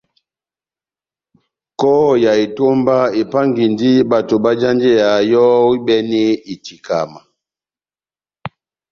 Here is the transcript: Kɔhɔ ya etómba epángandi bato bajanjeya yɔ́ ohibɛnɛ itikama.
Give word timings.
Kɔhɔ 1.79 2.09
ya 2.23 2.31
etómba 2.43 2.97
epángandi 3.21 3.89
bato 4.09 4.35
bajanjeya 4.45 5.09
yɔ́ 5.31 5.47
ohibɛnɛ 5.67 6.23
itikama. 6.53 7.19